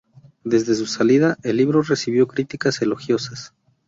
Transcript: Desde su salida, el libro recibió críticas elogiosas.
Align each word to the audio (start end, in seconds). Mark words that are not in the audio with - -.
Desde 0.43 0.73
su 0.73 0.87
salida, 0.87 1.37
el 1.43 1.57
libro 1.57 1.83
recibió 1.83 2.27
críticas 2.27 2.81
elogiosas. 2.81 3.53